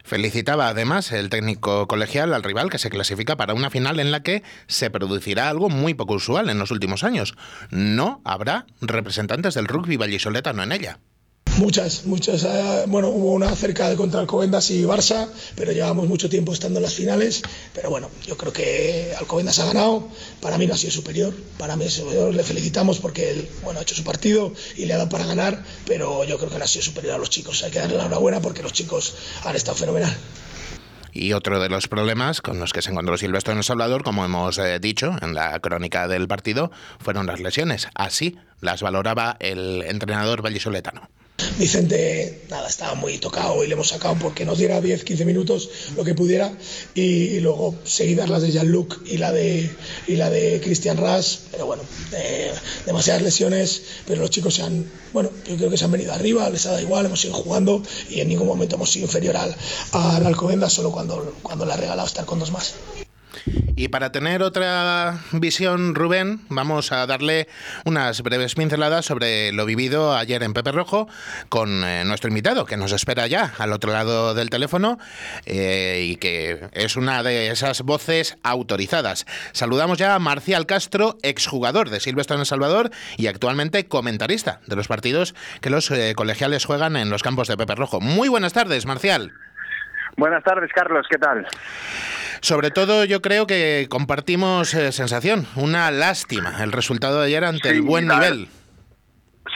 Felicitaba 0.05 0.69
además 0.69 1.11
el 1.13 1.31
técnico 1.31 1.89
colegial 1.89 2.35
al 2.35 2.43
rival 2.43 2.69
que 2.69 2.79
se 2.79 2.91
clasifica 2.91 3.37
para 3.37 3.55
una 3.55 3.71
final 3.71 3.99
en 3.99 4.13
la 4.13 4.23
que 4.23 4.43
se 4.67 4.91
producirá 4.91 5.49
algo 5.49 5.71
muy 5.71 5.95
poco 5.95 6.15
usual 6.15 6.51
en 6.51 6.59
los 6.59 6.71
últimos 6.71 7.05
años. 7.05 7.35
No 7.71 8.21
habrá 8.23 8.67
representantes 8.83 9.55
del 9.55 9.67
rugby 9.67 9.97
vallisoletano 9.97 10.63
en 10.63 10.73
ella. 10.73 10.99
Muchas, 11.59 12.05
muchas. 12.05 12.43
Eh, 12.43 12.85
bueno, 12.89 13.11
hubo 13.11 13.33
una 13.33 13.55
cerca 13.55 13.89
de 13.89 13.95
contra 13.95 14.19
Alcobendas 14.19 14.71
y 14.73 14.83
Barça, 14.83 15.29
pero 15.55 15.71
llevamos 15.71 16.09
mucho 16.09 16.29
tiempo 16.29 16.53
estando 16.53 16.81
en 16.81 16.83
las 16.83 16.95
finales. 16.95 17.43
Pero 17.73 17.91
bueno, 17.91 18.11
yo 18.27 18.37
creo 18.37 18.53
que 18.53 19.15
Alcobendas 19.17 19.61
ha 19.61 19.67
ganado. 19.67 20.09
Para 20.41 20.59
mí 20.59 20.67
no 20.67 20.75
ha 20.75 20.77
sido 20.77 20.91
superior. 20.91 21.33
Para 21.57 21.77
mí 21.77 21.85
es 21.85 21.93
superior. 21.93 22.35
Le 22.35 22.43
felicitamos 22.43 22.99
porque 22.99 23.31
él 23.31 23.49
bueno, 23.63 23.79
ha 23.79 23.83
hecho 23.83 23.95
su 23.95 24.03
partido 24.03 24.53
y 24.77 24.87
le 24.87 24.95
ha 24.95 24.97
dado 24.97 25.09
para 25.11 25.27
ganar. 25.27 25.63
Pero 25.87 26.25
yo 26.25 26.39
creo 26.39 26.51
que 26.51 26.59
no 26.59 26.65
ha 26.65 26.67
sido 26.67 26.85
superior 26.85 27.15
a 27.15 27.19
los 27.19 27.31
chicos. 27.31 27.63
Hay 27.63 27.71
que 27.71 27.79
darle 27.79 27.97
la 27.99 28.07
enhorabuena 28.07 28.41
porque 28.41 28.63
los 28.63 28.73
chicos 28.73 29.15
han 29.45 29.55
estado 29.55 29.77
fenomenal. 29.77 30.15
Y 31.13 31.35
otro 31.35 31.61
de 31.61 31.69
los 31.69 31.87
problemas 31.87 32.43
con 32.43 32.59
los 32.59 32.73
que 32.73 32.83
se 32.83 32.91
encontró 32.91 33.17
Silvestre 33.17 33.53
en 33.53 33.59
El 33.59 33.65
Salvador, 33.65 34.03
como 34.03 34.25
hemos 34.25 34.59
eh, 34.59 34.81
dicho 34.81 35.17
en 35.23 35.35
la 35.35 35.61
crónica 35.61 36.09
del 36.09 36.27
partido, 36.27 36.73
fueron 36.99 37.29
las 37.29 37.39
lesiones. 37.39 37.87
Así 37.95 38.37
las 38.61 38.83
valoraba 38.83 39.37
el 39.39 39.83
entrenador 39.83 40.43
vallisoletano. 40.43 41.09
Vicente, 41.59 42.43
nada, 42.51 42.69
estaba 42.69 42.95
muy 42.95 43.19
tocado 43.19 43.63
y 43.63 43.69
le 43.69 43.75
hemos 43.75 43.89
sacado 43.89 44.17
porque 44.21 44.45
nos 44.45 44.59
diera 44.59 44.81
10, 44.81 45.05
15 45.05 45.25
minutos 45.25 45.71
lo 45.97 46.03
que 46.03 46.13
pudiera 46.13 46.53
y, 46.95 47.39
luego 47.39 47.77
seguidas 47.85 48.29
las 48.29 48.43
de 48.43 48.51
Jean-Luc 48.51 49.03
y 49.07 49.19
la 49.19 49.31
de, 49.31 49.71
y 50.09 50.17
la 50.17 50.31
de 50.31 50.61
Christian 50.61 50.97
Ras, 50.97 51.43
pero 51.53 51.67
bueno, 51.67 51.85
eh, 52.13 52.53
demasiadas 52.87 53.23
lesiones, 53.23 53.83
pero 54.05 54.23
los 54.23 54.31
chicos 54.31 54.55
se 54.55 54.63
han, 54.63 54.85
bueno, 55.13 55.31
yo 55.49 55.57
creo 55.57 55.71
que 55.71 55.79
se 55.79 55.85
han 55.85 55.93
venido 55.93 56.13
arriba, 56.13 56.51
les 56.51 56.67
ha 56.67 56.71
dado 56.71 56.83
igual, 56.83 57.07
hemos 57.07 57.25
ido 57.25 57.35
jugando 57.35 57.83
y 58.11 58.19
en 58.19 58.29
ningún 58.29 58.49
momento 58.49 58.75
hemos 58.75 58.91
sido 58.91 59.07
inferior 59.07 59.37
al, 59.37 59.55
al 59.93 60.27
Alcobendas, 60.27 60.73
solo 60.73 60.91
cuando, 60.91 61.37
cuando 61.43 61.65
le 61.67 61.73
ha 61.73 61.77
regalado 61.77 62.09
estar 62.09 62.25
con 62.25 62.41
dos 62.41 62.51
más. 62.51 62.75
Y 63.77 63.89
para 63.89 64.13
tener 64.13 64.43
otra 64.43 65.21
visión, 65.33 65.95
Rubén, 65.95 66.41
vamos 66.49 66.93
a 66.93 67.07
darle 67.07 67.49
unas 67.85 68.23
breves 68.23 68.55
pinceladas 68.55 69.05
sobre 69.05 69.53
lo 69.53 69.67
vivido 69.67 70.17
ayer 70.17 70.43
en 70.43 70.55
Pepe 70.55 70.73
Rojo 70.73 71.09
con 71.49 71.85
eh, 71.85 72.05
nuestro 72.05 72.29
invitado, 72.29 72.67
que 72.67 72.77
nos 72.77 72.93
espera 72.93 73.27
ya 73.27 73.53
al 73.59 73.73
otro 73.73 73.93
lado 73.93 74.35
del 74.35 74.51
teléfono 74.51 74.99
eh, 75.45 76.07
y 76.09 76.17
que 76.17 76.69
es 76.73 76.97
una 76.97 77.23
de 77.23 77.51
esas 77.51 77.83
voces 77.83 78.37
autorizadas. 78.43 79.27
Saludamos 79.53 79.99
ya 79.99 80.15
a 80.15 80.19
Marcial 80.19 80.67
Castro, 80.67 81.19
exjugador 81.23 81.91
de 81.91 82.01
Silvestre 82.01 82.35
en 82.35 82.41
El 82.41 82.47
Salvador 82.47 82.91
y 83.17 83.27
actualmente 83.27 83.87
comentarista 83.87 84.61
de 84.67 84.77
los 84.77 84.89
partidos 84.89 85.35
que 85.61 85.71
los 85.71 85.91
eh, 85.91 86.15
colegiales 86.17 86.65
juegan 86.65 86.97
en 86.97 87.11
los 87.11 87.23
campos 87.23 87.49
de 87.49 87.57
Pepe 87.57 87.75
Rojo. 87.75 88.01
Muy 88.01 88.29
buenas 88.29 88.53
tardes, 88.53 88.87
Marcial. 88.87 89.33
Buenas 90.17 90.45
tardes, 90.45 90.71
Carlos, 90.73 91.07
¿qué 91.11 91.19
tal? 91.19 91.47
Sobre 92.41 92.71
todo 92.71 93.05
yo 93.05 93.23
creo 93.23 93.47
que 93.47 93.87
compartimos 93.89 94.75
eh, 94.75 94.93
sensación, 94.93 95.47
una 95.57 95.91
lástima 95.91 96.63
el 96.63 96.73
resultado 96.73 97.21
de 97.21 97.27
ayer 97.27 97.45
ante 97.45 97.71
el 97.71 97.83
buen 97.83 98.07
nivel. 98.07 98.49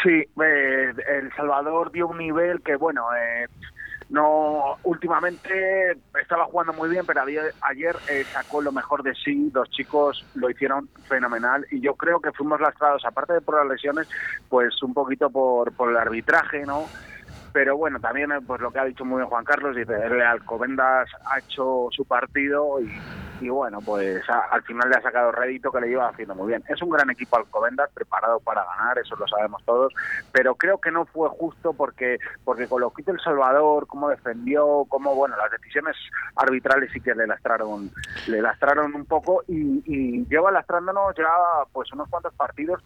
Sí, 0.02 0.24
eh, 0.42 0.94
El 1.06 1.32
Salvador 1.36 1.92
dio 1.92 2.08
un 2.08 2.18
nivel 2.18 2.62
que, 2.62 2.76
bueno, 2.76 3.04
eh, 3.14 3.46
no 4.08 4.78
últimamente 4.84 5.98
estaba 6.20 6.46
jugando 6.46 6.72
muy 6.72 6.88
bien, 6.88 7.04
pero 7.06 7.22
ayer, 7.22 7.96
sacó 8.32 8.62
lo 8.62 8.72
mejor 8.72 9.02
de 9.02 9.14
sí, 9.14 9.50
los 9.52 9.68
chicos 9.70 10.24
lo 10.34 10.48
hicieron 10.48 10.88
fenomenal 11.08 11.66
y 11.70 11.80
yo 11.80 11.94
creo 11.94 12.20
que 12.20 12.32
fuimos 12.32 12.58
lastrados, 12.58 13.04
aparte 13.04 13.34
de 13.34 13.40
por 13.42 13.58
las 13.58 13.70
lesiones, 13.70 14.08
pues 14.48 14.82
un 14.82 14.94
poquito 14.94 15.28
por, 15.28 15.72
por 15.72 15.90
el 15.90 15.96
arbitraje, 15.98 16.64
¿no? 16.64 16.86
Pero 17.58 17.76
bueno, 17.76 17.98
también 17.98 18.30
pues 18.46 18.60
lo 18.60 18.70
que 18.70 18.78
ha 18.78 18.84
dicho 18.84 19.04
muy 19.04 19.16
bien 19.16 19.28
Juan 19.28 19.44
Carlos, 19.44 19.74
dice, 19.74 19.92
el 19.92 20.22
Alcobendas 20.22 21.08
ha 21.26 21.40
hecho 21.40 21.88
su 21.90 22.04
partido 22.04 22.78
y, 23.40 23.48
bueno, 23.48 23.80
pues 23.80 24.22
al 24.30 24.62
final 24.62 24.88
le 24.88 24.94
ha 24.94 25.02
sacado 25.02 25.32
rédito 25.32 25.72
que 25.72 25.80
le 25.80 25.90
iba 25.90 26.08
haciendo 26.08 26.36
muy 26.36 26.46
bien. 26.46 26.62
Es 26.68 26.80
un 26.82 26.90
gran 26.90 27.10
equipo 27.10 27.36
Alcobendas, 27.36 27.90
preparado 27.92 28.38
para 28.38 28.64
ganar, 28.64 29.00
eso 29.00 29.16
lo 29.16 29.26
sabemos 29.26 29.60
todos, 29.64 29.92
pero 30.30 30.54
creo 30.54 30.78
que 30.78 30.92
no 30.92 31.04
fue 31.06 31.28
justo 31.30 31.72
porque 31.72 32.18
porque 32.44 32.68
con 32.68 32.80
lo 32.80 32.92
que 32.92 33.02
hizo 33.02 33.10
El 33.10 33.20
Salvador, 33.20 33.88
cómo 33.88 34.08
defendió, 34.08 34.84
cómo, 34.88 35.16
bueno, 35.16 35.36
las 35.36 35.50
decisiones 35.50 35.96
arbitrales 36.36 36.92
sí 36.92 37.00
que 37.00 37.16
le 37.16 37.26
lastraron, 37.26 37.90
le 38.28 38.40
lastraron 38.40 38.94
un 38.94 39.04
poco 39.04 39.42
y, 39.48 39.82
y 39.84 40.24
lleva 40.26 40.52
lastrándonos 40.52 41.12
ya 41.16 41.26
pues 41.72 41.92
unos 41.92 42.08
cuantos 42.08 42.32
partidos 42.34 42.80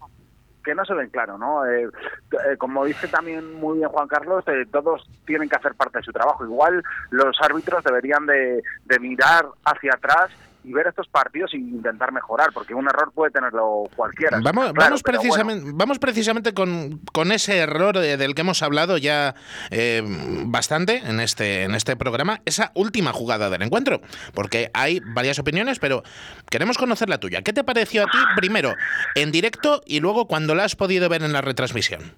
que 0.63 0.75
no 0.75 0.85
se 0.85 0.95
ven 0.95 1.11
claro, 1.11 1.39
¿no? 1.39 1.67
Eh, 1.67 1.85
eh, 1.87 2.57
como 2.59 2.85
dice 2.85 3.09
también 3.09 3.55
muy 3.55 3.79
bien 3.79 3.89
Juan 3.89 4.09
Carlos, 4.09 4.45
eh, 4.47 4.67
todos 4.71 5.09
tienen 5.27 5.49
que 5.49 5.57
hacer 5.57 5.75
parte 5.75 5.99
de 5.99 6.05
su 6.05 6.13
trabajo. 6.13 6.45
Igual 6.45 6.83
los 7.11 7.37
árbitros 7.41 7.85
deberían 7.85 8.27
de, 8.27 8.63
de 8.85 8.99
mirar 8.99 9.47
hacia 9.65 9.95
atrás 9.95 10.31
y 10.65 10.73
ver 10.73 10.87
estos 10.87 11.09
partidos 11.09 11.53
e 11.55 11.57
intentar 11.57 12.13
mejorar, 12.13 12.51
porque 12.53 12.75
un 12.75 12.87
error 12.87 13.13
puede 13.13 13.33
tenerlo 13.33 13.85
cualquiera. 13.97 14.39
Vamos, 14.43 14.73
vamos, 14.73 15.03
precisamente, 15.03 15.71
vamos 15.75 15.99
precisamente 15.99 16.55
con, 16.55 17.01
con 17.13 17.33
ese 17.33 17.59
error 17.59 17.99
del 17.99 18.35
que 18.35 18.41
hemos 18.43 18.63
hablado 18.63 18.99
ya 18.99 19.35
eh, 19.71 20.03
bastante 20.47 20.99
en 20.99 21.21
este, 21.21 21.65
en 21.65 21.75
este 21.75 21.97
programa, 21.97 22.41
esa 22.45 22.71
última 22.75 23.13
jugada 23.13 23.51
del 23.51 23.63
encuentro, 23.63 24.01
porque 24.35 24.71
hay 24.75 25.01
varias 25.05 25.39
opiniones, 25.39 25.79
pero 25.79 26.03
queremos 26.51 26.79
conocer 26.79 27.09
la 27.09 27.19
tuya. 27.19 27.43
¿Qué 27.43 27.53
te 27.53 27.65
pareció 27.65 28.03
a 28.03 28.07
ti 28.07 28.19
primero 28.37 28.75
en 29.15 29.33
directo 29.33 29.83
y 29.87 30.01
luego 30.01 30.27
cuando 30.27 30.55
la 30.55 30.65
has 30.65 30.77
podido 30.77 31.09
ver 31.09 31.23
en 31.23 31.33
la 31.33 31.41
retransmisión? 31.41 32.15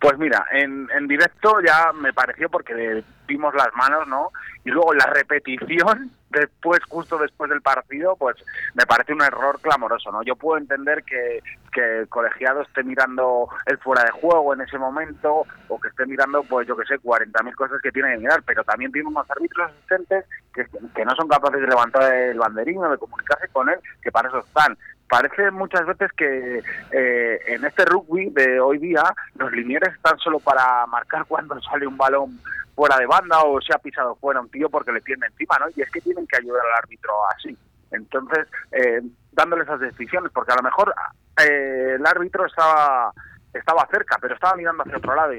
Pues 0.00 0.18
mira, 0.18 0.44
en, 0.52 0.86
en 0.94 1.08
directo 1.08 1.56
ya 1.66 1.90
me 1.94 2.12
pareció 2.12 2.50
porque 2.50 3.02
vimos 3.26 3.54
las 3.54 3.68
manos, 3.74 4.06
¿no? 4.06 4.32
Y 4.62 4.70
luego 4.70 4.92
la 4.92 5.06
repetición 5.06 6.10
después, 6.40 6.80
justo 6.88 7.18
después 7.18 7.50
del 7.50 7.62
partido, 7.62 8.16
pues 8.16 8.36
me 8.74 8.86
parece 8.86 9.12
un 9.12 9.22
error 9.22 9.60
clamoroso, 9.60 10.10
¿no? 10.10 10.22
Yo 10.22 10.36
puedo 10.36 10.58
entender 10.58 11.02
que, 11.04 11.42
que 11.72 12.00
el 12.00 12.08
colegiado 12.08 12.62
esté 12.62 12.82
mirando 12.82 13.48
el 13.66 13.78
fuera 13.78 14.04
de 14.04 14.10
juego 14.10 14.54
en 14.54 14.62
ese 14.62 14.78
momento 14.78 15.46
o 15.68 15.80
que 15.80 15.88
esté 15.88 16.06
mirando, 16.06 16.42
pues 16.44 16.66
yo 16.66 16.76
que 16.76 16.86
sé, 16.86 16.98
40.000 17.00 17.54
cosas 17.54 17.80
que 17.82 17.92
tiene 17.92 18.12
que 18.12 18.18
mirar, 18.18 18.42
pero 18.44 18.64
también 18.64 18.92
tiene 18.92 19.08
unos 19.08 19.30
árbitros 19.30 19.70
asistentes 19.70 20.24
que, 20.54 20.66
que 20.94 21.04
no 21.04 21.14
son 21.16 21.28
capaces 21.28 21.60
de 21.60 21.66
levantar 21.66 22.12
el 22.12 22.38
banderín 22.38 22.78
o 22.78 22.90
de 22.90 22.98
comunicarse 22.98 23.48
con 23.48 23.68
él, 23.68 23.78
que 24.02 24.12
para 24.12 24.28
eso 24.28 24.38
están 24.38 24.76
parece 25.08 25.50
muchas 25.50 25.86
veces 25.86 26.10
que 26.12 26.62
eh, 26.90 27.40
en 27.46 27.64
este 27.64 27.84
rugby 27.84 28.30
de 28.30 28.60
hoy 28.60 28.78
día 28.78 29.02
los 29.36 29.52
linieres 29.52 29.94
están 29.94 30.18
solo 30.18 30.40
para 30.40 30.86
marcar 30.86 31.24
cuando 31.28 31.60
sale 31.62 31.86
un 31.86 31.96
balón 31.96 32.38
fuera 32.74 32.98
de 32.98 33.06
banda 33.06 33.42
o 33.42 33.60
se 33.60 33.72
ha 33.72 33.78
pisado 33.78 34.16
fuera 34.16 34.40
un 34.40 34.50
tío 34.50 34.68
porque 34.68 34.92
le 34.92 35.00
tiene 35.00 35.26
encima, 35.26 35.58
¿no? 35.60 35.66
Y 35.76 35.82
es 35.82 35.90
que 35.90 36.00
tienen 36.00 36.26
que 36.26 36.38
ayudar 36.38 36.64
al 36.66 36.82
árbitro 36.82 37.12
así. 37.36 37.56
Entonces, 37.92 38.48
eh, 38.72 39.00
dándole 39.32 39.62
esas 39.62 39.78
decisiones, 39.78 40.32
porque 40.32 40.52
a 40.52 40.56
lo 40.56 40.62
mejor 40.62 40.92
eh, 41.40 41.94
el 41.94 42.04
árbitro 42.04 42.46
estaba, 42.46 43.12
estaba 43.52 43.86
cerca, 43.90 44.18
pero 44.20 44.34
estaba 44.34 44.56
mirando 44.56 44.82
hacia 44.82 44.96
otro 44.96 45.14
lado. 45.14 45.32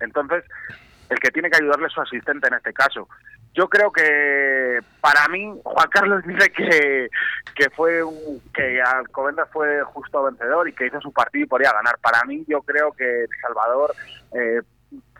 Entonces, 0.00 0.44
el 1.12 1.18
que 1.18 1.30
tiene 1.30 1.50
que 1.50 1.58
ayudarle 1.58 1.86
es 1.86 1.92
su 1.92 2.00
asistente 2.00 2.48
en 2.48 2.54
este 2.54 2.72
caso. 2.72 3.08
Yo 3.54 3.68
creo 3.68 3.92
que 3.92 4.80
para 5.00 5.28
mí 5.28 5.52
Juan 5.62 5.88
Carlos 5.90 6.22
dice 6.26 6.50
que, 6.50 7.08
que 7.54 7.70
fue 7.70 8.02
un, 8.02 8.40
que 8.54 8.80
Alcobendas 8.80 9.48
fue 9.52 9.82
justo 9.84 10.24
vencedor 10.24 10.68
y 10.68 10.72
que 10.72 10.86
hizo 10.86 11.00
su 11.00 11.12
partido 11.12 11.44
y 11.44 11.48
podía 11.48 11.72
ganar. 11.72 11.98
Para 12.00 12.24
mí 12.24 12.44
yo 12.48 12.62
creo 12.62 12.92
que 12.92 13.24
El 13.24 13.28
Salvador 13.42 13.94
eh, 14.34 14.62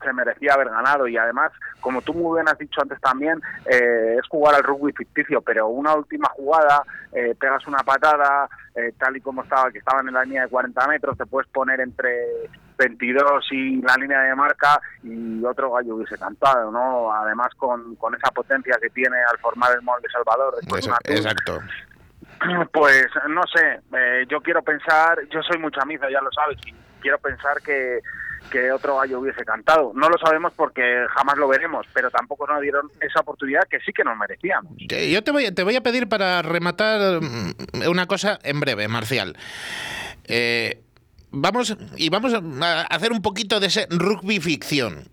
se 0.02 0.12
merecía 0.12 0.54
haber 0.54 0.68
ganado 0.68 1.06
y 1.06 1.16
además, 1.16 1.52
como 1.80 2.02
tú 2.02 2.14
muy 2.14 2.36
bien 2.36 2.48
has 2.48 2.58
dicho 2.58 2.80
antes 2.80 3.00
también, 3.00 3.40
eh, 3.66 4.16
es 4.18 4.28
jugar 4.28 4.54
al 4.54 4.62
rugby 4.62 4.92
ficticio, 4.92 5.40
pero 5.40 5.68
una 5.68 5.94
última 5.94 6.28
jugada, 6.30 6.82
eh, 7.12 7.34
pegas 7.38 7.66
una 7.66 7.82
patada, 7.84 8.48
eh, 8.74 8.92
tal 8.98 9.16
y 9.16 9.20
como 9.20 9.42
estaba, 9.42 9.70
que 9.70 9.78
estaban 9.78 10.08
en 10.08 10.14
la 10.14 10.24
línea 10.24 10.42
de 10.42 10.48
40 10.48 10.88
metros, 10.88 11.18
te 11.18 11.26
puedes 11.26 11.48
poner 11.50 11.80
entre 11.80 12.50
22 12.76 13.44
y 13.52 13.82
la 13.82 13.96
línea 13.96 14.20
de 14.20 14.34
marca 14.34 14.80
y 15.02 15.44
otro 15.44 15.72
gallo 15.72 15.96
hubiese 15.96 16.16
cantado, 16.18 16.70
¿no? 16.70 17.12
Además 17.12 17.48
con, 17.56 17.96
con 17.96 18.14
esa 18.14 18.30
potencia 18.30 18.78
que 18.80 18.90
tiene 18.90 19.16
al 19.30 19.38
formar 19.38 19.72
el 19.74 19.82
molde 19.82 20.08
Salvador. 20.10 20.54
exacto. 21.04 21.60
Pues 22.72 23.06
no 23.28 23.42
sé, 23.54 23.80
yo 24.28 24.40
quiero 24.40 24.62
pensar, 24.62 25.16
yo 25.30 25.40
soy 25.42 25.58
mucho 25.58 25.80
amigo, 25.80 26.08
ya 26.10 26.20
lo 26.20 26.32
sabes, 26.32 26.58
y 26.66 26.74
quiero 27.00 27.16
pensar 27.18 27.62
que 27.62 28.00
que 28.50 28.72
otro 28.72 28.96
gallo 28.96 29.20
hubiese 29.20 29.44
cantado. 29.44 29.92
No 29.94 30.08
lo 30.08 30.18
sabemos 30.18 30.52
porque 30.54 31.06
jamás 31.14 31.36
lo 31.36 31.48
veremos, 31.48 31.86
pero 31.92 32.10
tampoco 32.10 32.46
nos 32.46 32.60
dieron 32.60 32.90
esa 33.00 33.20
oportunidad 33.20 33.62
que 33.68 33.80
sí 33.80 33.92
que 33.92 34.04
nos 34.04 34.16
merecíamos. 34.16 34.72
Yo 34.76 35.22
te 35.22 35.30
voy, 35.30 35.50
te 35.52 35.62
voy 35.62 35.76
a 35.76 35.80
pedir 35.80 36.08
para 36.08 36.42
rematar 36.42 37.20
mm, 37.20 37.88
una 37.88 38.06
cosa 38.06 38.38
en 38.42 38.60
breve, 38.60 38.88
Marcial. 38.88 39.36
Eh, 40.24 40.82
vamos 41.32 41.76
y 41.96 42.10
vamos 42.10 42.34
a 42.34 42.82
hacer 42.82 43.12
un 43.12 43.22
poquito 43.22 43.58
de 43.58 43.66
ese 43.66 43.86
rugby 43.90 44.38
ficción. 44.40 45.08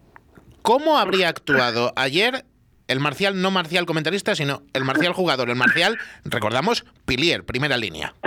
¿Cómo 0.61 0.97
habría 0.99 1.29
actuado 1.29 1.93
ayer 1.95 2.45
el 2.87 2.99
marcial, 2.99 3.41
no 3.41 3.49
marcial 3.49 3.85
comentarista, 3.85 4.35
sino 4.35 4.61
el 4.73 4.83
marcial 4.83 5.13
jugador? 5.13 5.49
El 5.49 5.55
marcial, 5.55 5.97
recordamos, 6.25 6.85
Pilier, 7.05 7.43
primera 7.45 7.77
línea. 7.77 8.13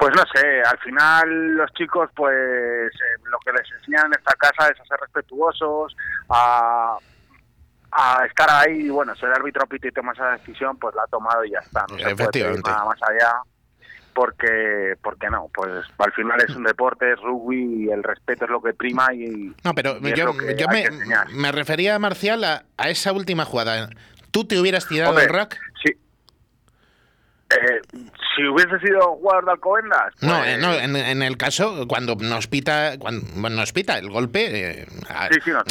Pues 0.00 0.14
no 0.16 0.22
sé, 0.34 0.62
al 0.62 0.78
final 0.78 1.56
los 1.56 1.70
chicos 1.74 2.08
pues 2.16 2.34
eh, 2.34 3.20
lo 3.24 3.38
que 3.40 3.52
les 3.52 3.70
enseñan 3.70 4.06
en 4.06 4.12
esta 4.14 4.32
casa 4.32 4.72
es 4.72 4.80
a 4.80 4.84
ser 4.86 4.98
respetuosos, 4.98 5.94
a, 6.30 6.96
a 7.92 8.24
estar 8.24 8.48
ahí 8.50 8.86
y 8.86 8.88
bueno, 8.88 9.14
si 9.14 9.26
el 9.26 9.32
árbitro 9.34 9.66
pito 9.66 9.88
y 9.88 9.92
toma 9.92 10.12
esa 10.12 10.30
decisión, 10.30 10.78
pues 10.78 10.94
la 10.94 11.02
ha 11.02 11.06
tomado 11.06 11.44
y 11.44 11.50
ya 11.50 11.58
está, 11.58 11.84
no 11.90 11.98
se 11.98 12.16
puede 12.16 12.62
nada 12.62 12.86
más 12.86 12.98
allá 13.02 13.42
porque 14.20 14.96
porque 15.02 15.30
no 15.30 15.48
pues 15.54 15.70
al 15.96 16.12
final 16.12 16.38
es 16.46 16.54
un 16.54 16.62
deporte 16.62 17.10
es 17.10 17.18
rugby 17.20 17.86
y 17.86 17.88
el 17.88 18.02
respeto 18.02 18.44
es 18.44 18.50
lo 18.50 18.60
que 18.60 18.74
prima 18.74 19.14
y 19.14 19.54
no 19.64 19.74
pero 19.74 19.98
yo, 19.98 20.34
yo 20.58 20.68
me, 20.68 20.84
me, 21.32 21.50
refería 21.50 21.98
Marcial 21.98 22.44
a, 22.44 22.64
a, 22.76 22.90
esa 22.90 23.12
última 23.12 23.46
jugada. 23.46 23.88
Tú 24.30 24.44
te 24.44 24.60
hubieras 24.60 24.86
tirado 24.86 25.18
el 25.18 25.28
rack 25.30 25.58
eh, 27.50 27.80
si 28.36 28.46
hubiese 28.46 28.78
sido 28.78 29.00
jugador 29.16 29.44
de 29.44 29.50
Alcobendas. 29.52 30.14
No, 30.20 30.44
eh, 30.44 30.56
no 30.56 30.72
en, 30.72 31.22
el 31.22 31.36
caso, 31.36 31.86
cuando 31.88 32.14
nos 32.14 32.46
pita 32.46 32.96
cuando 32.98 33.50
nos 33.50 33.72
pita 33.72 33.98
el 33.98 34.08
golpe. 34.08 34.80
Eh, 34.80 34.86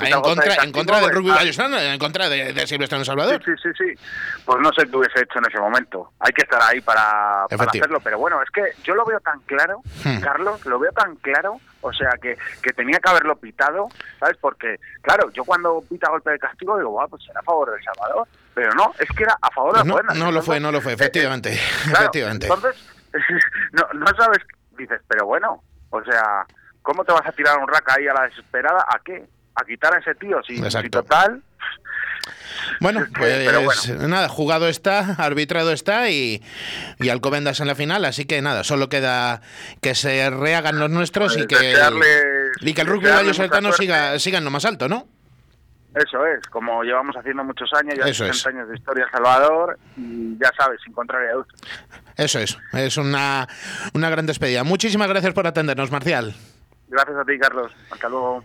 en, 0.02 0.22
contra, 0.22 0.56
en 0.64 0.72
contra 0.74 1.00
del 1.00 1.12
Rugby 1.12 1.30
Vallesolano, 1.30 1.80
en 1.80 1.98
contra 1.98 2.28
de, 2.28 2.52
de 2.52 2.68
Silvestre 2.68 3.04
Salvador. 3.06 3.42
Sí, 3.46 3.52
sí, 3.64 3.70
sí, 3.78 4.04
Pues 4.44 4.60
no 4.60 4.72
sé 4.74 4.88
qué 4.90 4.98
hubiese 4.98 5.22
hecho 5.22 5.40
en 5.40 5.46
ese 5.50 5.60
momento. 5.60 6.12
Hay 6.20 6.34
que 6.34 6.42
estar 6.42 6.62
ahí 6.62 6.82
para, 6.82 7.46
hacerlo. 7.46 8.02
Pero 8.02 8.20
bueno, 8.20 8.42
es 8.44 8.50
que 8.52 8.64
yo 8.84 8.94
lo 8.94 9.06
veo 9.06 9.20
tan 9.22 9.40
claro, 9.42 9.82
hmm. 10.04 10.20
Carlos, 10.20 10.66
lo 10.66 10.80
veo 10.80 10.92
tan 10.92 11.16
claro. 11.18 11.62
O 11.82 11.94
sea, 11.94 12.10
que, 12.22 12.38
que 12.62 12.74
tenía 12.74 13.00
que 13.00 13.10
haberlo 13.10 13.38
pitado, 13.38 13.88
¿sabes? 14.20 14.36
Porque, 14.42 14.76
claro, 15.02 15.32
yo 15.32 15.46
cuando 15.46 15.82
pita 15.90 16.10
golpe 16.10 16.32
de 16.32 16.40
castigo 16.40 16.78
digo, 16.78 17.02
pues 17.10 17.24
será 17.24 17.40
a 17.40 17.44
favor 17.44 17.72
del 17.72 17.82
Salvador 17.82 18.28
pero 18.54 18.74
no, 18.74 18.94
es 19.00 19.10
que 19.10 19.24
era 19.24 19.38
a 19.42 19.50
favor 19.52 19.78
de 19.78 19.92
pues 19.92 20.04
no, 20.06 20.14
No 20.14 20.32
lo 20.32 20.42
fue, 20.42 20.60
no 20.60 20.72
lo 20.72 20.82
fue, 20.82 20.94
efectivamente. 20.94 21.54
efectivamente. 21.54 22.48
Entonces, 22.48 22.76
no, 23.72 23.84
no 23.94 24.08
sabes, 24.18 24.40
dices, 24.78 25.02
pero 25.08 25.26
bueno, 25.26 25.64
o 25.90 26.04
sea, 26.04 26.46
¿cómo 26.82 27.04
te 27.04 27.14
vas 27.14 27.26
a 27.26 27.32
tirar 27.32 27.58
un 27.58 27.68
rack 27.68 27.98
ahí 27.98 28.08
a 28.08 28.14
la 28.14 28.24
desesperada? 28.24 28.86
¿A 28.88 29.00
qué? 29.04 29.26
a 29.60 29.66
quitar 29.66 29.94
a 29.94 30.00
ese 30.00 30.16
tío, 30.16 30.42
si, 30.44 30.58
si 30.58 30.90
total... 30.90 31.42
Bueno, 32.82 33.06
pues 33.18 33.90
nada, 33.90 34.30
jugado 34.30 34.68
está, 34.68 35.16
arbitrado 35.18 35.72
está 35.72 36.10
y, 36.10 36.44
y 37.00 37.10
Alcobendas 37.10 37.60
en 37.60 37.68
la 37.68 37.76
final, 37.76 38.06
así 38.06 38.26
que 38.26 38.42
nada, 38.42 38.64
solo 38.64 38.90
queda 38.90 39.42
que 39.82 39.96
se 39.96 40.30
rehagan 40.30 40.80
los 40.80 40.90
nuestros 40.90 41.36
y 41.36 41.46
pues 41.46 41.60
que, 41.60 41.76
y 42.62 42.74
que 42.74 42.82
el 42.82 42.88
rugby 42.88 43.10
vallisoletano 43.10 43.72
siga, 43.74 44.20
siga 44.20 44.38
en 44.38 44.46
lo 44.46 44.52
más 44.52 44.66
alto, 44.66 44.88
¿no? 44.88 45.08
Eso 45.96 46.26
es, 46.26 46.46
como 46.50 46.84
llevamos 46.84 47.16
haciendo 47.18 47.44
muchos 47.44 47.70
años, 47.74 47.96
ya 47.98 48.14
60 48.14 48.50
años 48.50 48.70
de 48.70 48.76
historia 48.76 49.08
Salvador, 49.12 49.78
y 49.98 50.38
ya 50.38 50.52
sabes, 50.56 50.80
sin 50.84 50.94
contraria 50.94 51.32
Eso 52.16 52.40
es, 52.40 52.58
es 52.74 52.98
una, 52.98 53.48
una 53.94 54.10
gran 54.10 54.26
despedida. 54.28 54.64
Muchísimas 54.64 55.08
gracias 55.10 55.34
por 55.34 55.48
atendernos, 55.48 55.92
Marcial. 55.92 56.36
Gracias 56.90 57.18
a 57.18 57.26
ti, 57.26 57.40
Carlos. 57.40 57.72
Hasta 57.92 58.10
luego. 58.10 58.44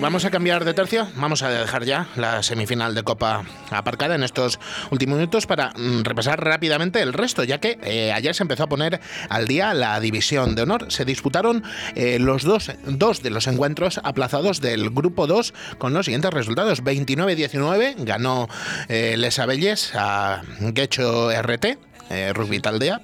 Vamos 0.00 0.24
a 0.24 0.30
cambiar 0.30 0.64
de 0.64 0.72
tercio, 0.72 1.06
vamos 1.16 1.42
a 1.42 1.50
dejar 1.50 1.84
ya 1.84 2.08
la 2.16 2.42
semifinal 2.42 2.94
de 2.94 3.02
Copa 3.02 3.44
aparcada 3.70 4.14
en 4.14 4.22
estos 4.22 4.58
últimos 4.90 5.18
minutos 5.18 5.46
para 5.46 5.72
mm, 5.76 6.02
repasar 6.02 6.42
rápidamente 6.42 7.02
el 7.02 7.12
resto, 7.12 7.44
ya 7.44 7.58
que 7.58 7.78
eh, 7.82 8.12
ayer 8.12 8.34
se 8.34 8.42
empezó 8.42 8.64
a 8.64 8.68
poner 8.68 9.00
al 9.28 9.46
día 9.46 9.74
la 9.74 10.00
división 10.00 10.54
de 10.54 10.62
honor. 10.62 10.90
Se 10.90 11.04
disputaron 11.04 11.62
eh, 11.94 12.18
los 12.18 12.44
dos, 12.44 12.72
dos 12.86 13.22
de 13.22 13.30
los 13.30 13.46
encuentros 13.46 14.00
aplazados 14.02 14.60
del 14.60 14.90
grupo 14.90 15.26
2 15.26 15.52
con 15.78 15.92
los 15.92 16.06
siguientes 16.06 16.32
resultados. 16.32 16.82
29-19 16.82 17.94
ganó 17.98 18.48
eh, 18.88 19.16
Les 19.18 19.38
Abelles 19.38 19.92
a 19.94 20.42
Guecho 20.60 21.30
RT, 21.30 21.78
Rugby 22.34 22.60
Taldea. 22.60 23.00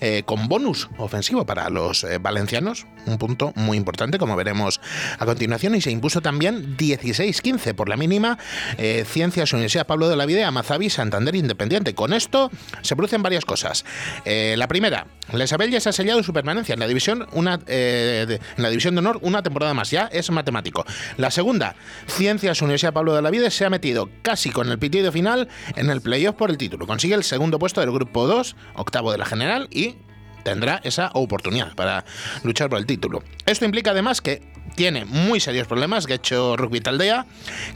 Eh, 0.00 0.22
con 0.24 0.48
bonus 0.48 0.88
ofensivo 0.98 1.46
para 1.46 1.70
los 1.70 2.04
eh, 2.04 2.18
valencianos, 2.18 2.86
un 3.06 3.18
punto 3.18 3.52
muy 3.56 3.76
importante, 3.76 4.18
como 4.18 4.36
veremos 4.36 4.80
a 5.18 5.26
continuación, 5.26 5.74
y 5.74 5.80
se 5.80 5.90
impuso 5.90 6.20
también 6.20 6.76
16-15 6.76 7.74
por 7.74 7.88
la 7.88 7.96
mínima 7.96 8.38
eh, 8.78 9.04
Ciencias 9.06 9.52
Universidad 9.52 9.86
Pablo 9.86 10.08
de 10.08 10.16
la 10.16 10.26
Vida, 10.26 10.46
Amazabi, 10.46 10.90
Santander 10.90 11.34
Independiente. 11.34 11.94
Con 11.94 12.12
esto 12.12 12.50
se 12.82 12.96
producen 12.96 13.22
varias 13.22 13.44
cosas. 13.44 13.84
la 14.24 14.68
primera, 14.68 15.06
Les 15.32 15.50
ya 15.50 15.80
se 15.80 15.88
ha 15.88 15.92
sellado 15.92 16.22
su 16.22 16.32
permanencia 16.32 16.72
en 16.72 16.80
la 16.80 16.86
división, 16.86 17.26
una, 17.32 17.60
en 17.66 18.38
la 18.56 18.68
división 18.68 18.94
de 18.94 19.00
honor 19.00 19.18
una 19.22 19.42
temporada 19.42 19.74
más, 19.74 19.90
ya 19.90 20.08
es 20.12 20.30
matemático. 20.30 20.84
La 21.16 21.30
segunda, 21.30 21.74
Ciencias 22.06 22.60
Universidad 22.62 22.92
Pablo 22.92 23.14
de 23.14 23.22
la 23.22 23.30
Vida 23.30 23.50
se 23.50 23.64
ha 23.64 23.70
metido 23.70 24.08
casi 24.22 24.50
con 24.50 24.68
el 24.70 24.78
pitido 24.78 25.12
final 25.12 25.48
en 25.76 25.90
el 25.90 26.00
playoff 26.00 26.36
por 26.36 26.50
el 26.50 26.58
título. 26.58 26.86
Consigue 26.86 27.14
el 27.14 27.24
segundo 27.24 27.58
puesto 27.58 27.80
del 27.80 27.90
grupo 27.90 28.26
2, 28.26 28.56
octavo 28.74 29.12
de 29.12 29.18
la 29.18 29.26
general 29.26 29.61
y 29.70 29.96
tendrá 30.42 30.80
esa 30.84 31.10
oportunidad 31.14 31.74
para 31.74 32.04
luchar 32.42 32.68
por 32.68 32.78
el 32.78 32.86
título. 32.86 33.22
Esto 33.46 33.64
implica 33.64 33.92
además 33.92 34.20
que 34.20 34.42
tiene 34.74 35.04
muy 35.04 35.40
serios 35.40 35.66
problemas 35.66 36.06
hecho 36.12 36.56
Rugby 36.56 36.80
Taldea, 36.80 37.26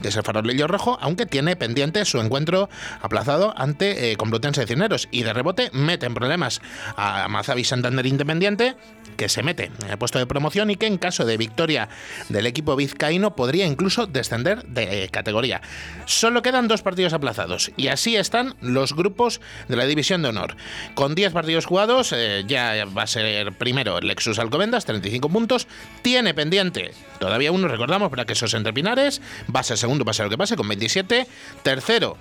que 0.01 0.09
es 0.09 0.15
el 0.15 0.23
farolillo 0.23 0.67
rojo, 0.67 0.97
aunque 1.01 1.25
tiene 1.25 1.55
pendiente 1.55 2.05
su 2.05 2.19
encuentro 2.19 2.69
aplazado 3.01 3.53
ante 3.57 4.11
eh, 4.11 4.15
Complutense 4.15 4.61
de 4.61 4.67
Cineros 4.67 5.07
y 5.11 5.23
de 5.23 5.33
rebote 5.33 5.69
mete 5.73 6.05
en 6.05 6.13
problemas 6.13 6.61
a 6.95 7.27
Mazavi 7.27 7.63
Santander 7.63 8.05
Independiente, 8.05 8.75
que 9.17 9.29
se 9.29 9.43
mete 9.43 9.71
en 9.81 9.89
el 9.89 9.97
puesto 9.97 10.19
de 10.19 10.27
promoción 10.27 10.69
y 10.69 10.75
que 10.75 10.85
en 10.85 10.97
caso 10.97 11.25
de 11.25 11.37
victoria 11.37 11.89
del 12.29 12.45
equipo 12.45 12.75
vizcaíno 12.75 13.35
podría 13.35 13.65
incluso 13.65 14.05
descender 14.07 14.63
de 14.65 15.03
eh, 15.03 15.09
categoría. 15.09 15.61
Solo 16.05 16.41
quedan 16.41 16.67
dos 16.67 16.81
partidos 16.81 17.13
aplazados 17.13 17.71
y 17.77 17.87
así 17.87 18.15
están 18.15 18.55
los 18.61 18.93
grupos 18.93 19.41
de 19.67 19.75
la 19.75 19.85
División 19.85 20.21
de 20.21 20.29
Honor. 20.29 20.55
Con 20.93 21.15
10 21.15 21.33
partidos 21.33 21.65
jugados, 21.65 22.13
eh, 22.13 22.43
ya 22.47 22.85
va 22.85 23.03
a 23.03 23.07
ser 23.07 23.51
primero 23.53 23.99
Lexus 23.99 24.39
Alcobendas, 24.39 24.85
35 24.85 25.29
puntos, 25.29 25.67
tiene 26.01 26.33
pendiente 26.33 26.86
Todavía 27.19 27.51
uno, 27.51 27.67
recordamos, 27.67 28.09
para 28.09 28.25
que 28.25 28.33
esos 28.33 28.53
entre 28.53 28.73
Pinares. 28.73 29.21
Ser 29.61 29.77
segundo, 29.77 30.05
pase 30.05 30.23
lo 30.23 30.29
que 30.29 30.37
pase, 30.37 30.55
con 30.55 30.67
27. 30.67 31.27
Tercero, 31.63 32.17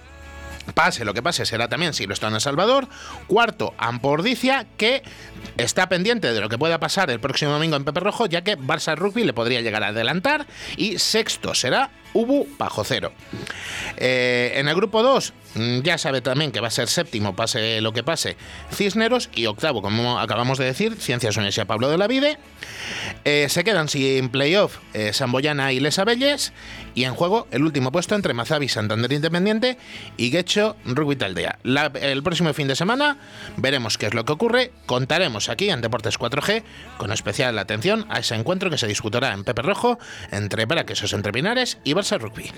pase 0.75 1.05
lo 1.05 1.15
que 1.15 1.23
pase, 1.23 1.47
será 1.47 1.69
también 1.69 1.95
si 1.95 2.07
lo 2.07 2.15
está 2.15 2.29
en 2.29 2.35
El 2.35 2.41
Salvador. 2.41 2.89
Cuarto, 3.27 3.75
Ampordicia, 3.79 4.67
que 4.77 5.03
está 5.57 5.89
pendiente 5.89 6.33
de 6.33 6.41
lo 6.41 6.49
que 6.49 6.59
pueda 6.59 6.79
pasar 6.79 7.11
el 7.11 7.21
próximo 7.21 7.53
domingo 7.53 7.77
en 7.77 7.85
Pepe 7.85 8.01
Rojo, 8.01 8.27
ya 8.27 8.43
que 8.43 8.59
Barça 8.59 8.97
Rugby 8.97 9.25
le 9.25 9.33
podría 9.33 9.61
llegar 9.61 9.85
a 9.85 9.89
adelantar. 9.89 10.47
Y 10.77 10.99
sexto 10.99 11.55
será 11.55 11.91
Ubu 12.17 12.49
bajo 12.59 12.83
cero. 12.83 13.13
Eh, 13.99 14.53
en 14.57 14.69
el 14.69 14.75
grupo 14.75 15.03
2, 15.03 15.35
mm, 15.55 15.81
ya 15.81 15.99
sabe 15.99 16.23
también 16.23 16.51
que 16.51 16.61
va 16.61 16.69
a 16.69 16.71
ser 16.71 16.89
séptimo, 16.89 17.37
pase 17.37 17.83
lo 17.83 17.93
que 17.93 18.03
pase, 18.03 18.37
Cisneros. 18.73 19.29
Y 19.35 19.45
octavo, 19.45 19.83
como 19.83 20.19
acabamos 20.19 20.57
de 20.57 20.65
decir, 20.65 20.97
Ciencias 20.97 21.37
Universidad 21.37 21.67
Pablo 21.67 21.91
de 21.91 21.99
la 21.99 22.07
Vide. 22.07 22.39
Eh, 23.25 23.49
se 23.51 23.65
quedan 23.65 23.89
sin 23.89 24.31
playoff 24.31 24.79
eh, 24.95 25.13
Samboyana 25.13 25.73
y 25.73 25.81
Les 25.81 25.99
Abelles. 25.99 26.55
Y 26.95 27.05
en 27.05 27.15
juego 27.15 27.47
el 27.51 27.63
último 27.63 27.93
puesto 27.93 28.15
entre 28.15 28.33
Mazavi, 28.33 28.69
Santander 28.69 29.13
Independiente 29.13 29.77
y 30.17 30.31
Guecho 30.31 30.77
Rugby 30.87 31.17
Taldea. 31.17 31.59
el 32.01 32.23
próximo 32.23 32.55
fin 32.55 32.69
de 32.69 32.77
semana 32.77 33.19
veremos 33.59 33.99
qué 33.99 34.07
es 34.07 34.15
lo 34.15 34.25
que 34.25 34.33
ocurre. 34.33 34.73
Contaremos 34.87 35.51
aquí 35.51 35.69
en 35.69 35.83
Deportes 35.83 36.19
4G 36.19 36.63
con 36.97 37.13
especial 37.13 37.59
atención 37.59 38.07
a 38.09 38.21
ese 38.21 38.35
encuentro 38.35 38.71
que 38.71 38.79
se 38.79 38.87
disputará 38.87 39.35
en 39.35 39.45
Pepe 39.45 39.61
Rojo 39.61 39.99
entre 40.31 40.65
Braquesos 40.65 41.13
Entre 41.13 41.33
Pinares 41.33 41.77
y 41.85 41.93
Rugby. 42.13 42.51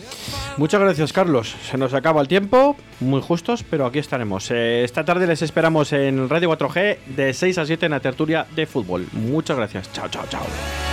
Muchas 0.57 0.81
gracias, 0.81 1.13
Carlos. 1.13 1.55
Se 1.71 1.79
nos 1.79 1.95
acaba 1.95 2.21
el 2.21 2.29
tiempo, 2.29 2.77
muy 3.01 3.21
justos, 3.21 3.65
pero 3.69 3.87
aquí 3.87 3.99
estaremos. 3.99 4.51
Eh, 4.51 4.85
esta 4.85 5.05
tarde 5.05 5.27
les 5.27 5.43
esperamos 5.43 5.93
en 5.93 6.29
Radio 6.29 6.51
4G 6.51 6.99
de 7.17 7.33
6 7.33 7.59
a 7.59 7.67
7 7.67 7.87
en 7.87 7.93
la 7.93 8.01
tertulia 8.01 8.47
de 8.55 8.67
fútbol. 8.67 9.07
Muchas 9.13 9.57
gracias. 9.57 9.93
Chao, 9.93 10.09
chao, 10.09 10.25
chao. 10.29 10.88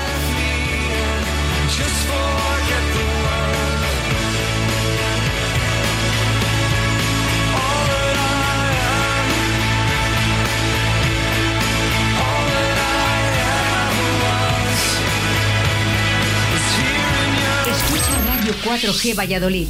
4G 18.65 19.15
Valladolid. 19.15 19.67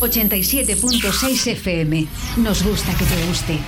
87.6 0.00 1.46
FM. 1.56 2.06
Nos 2.36 2.62
gusta 2.62 2.94
que 2.96 3.04
te 3.04 3.26
guste. 3.26 3.58